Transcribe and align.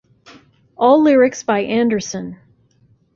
All 0.77 1.03
lyrics 1.03 1.43
by 1.43 1.59
Anderson. 1.59 2.39